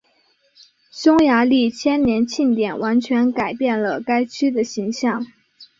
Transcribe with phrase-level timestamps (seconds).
[0.89, 5.23] 匈牙利千年庆典完全改变了该区的形象。